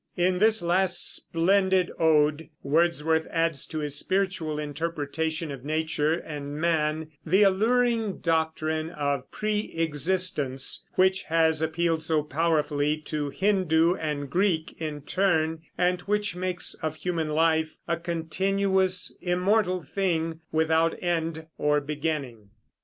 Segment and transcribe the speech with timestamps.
[0.17, 7.11] In this last splendid ode Wordsworth adds to his spiritual interpretation of nature and man
[7.23, 15.01] the alluring doctrine of preëxistence, which has appealed so powerfully to Hindoo and Greek in
[15.01, 22.49] turn, and which makes of human life a continuous, immortal thing, without end or beginning.